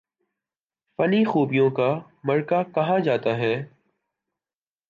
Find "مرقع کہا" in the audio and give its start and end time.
2.23-2.97